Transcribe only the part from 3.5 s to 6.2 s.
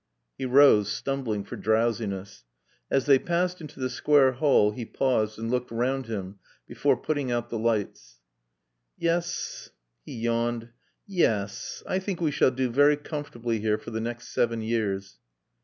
into the square hall he paused and looked round